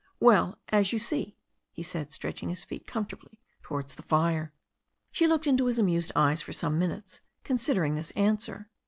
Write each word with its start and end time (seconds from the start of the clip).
"Well, 0.19 0.57
as 0.69 0.91
you 0.91 0.97
see," 0.97 1.37
he 1.69 1.83
said, 1.83 2.11
stretching 2.11 2.49
his 2.49 2.63
feet 2.65 2.87
com 2.87 3.05
fortably 3.05 3.37
towards 3.61 3.93
the 3.93 4.01
fire. 4.01 4.51
She 5.11 5.27
looked 5.27 5.45
into 5.45 5.67
his 5.67 5.77
amused 5.77 6.11
eyes 6.15 6.41
for 6.41 6.53
some 6.53 6.79
minutes, 6.79 7.21
con 7.43 7.59
sidering 7.59 7.93
this 7.93 8.09
answer. 8.15 8.71